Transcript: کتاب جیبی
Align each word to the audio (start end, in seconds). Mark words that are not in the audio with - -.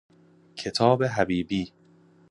کتاب 0.55 1.03
جیبی 1.25 1.73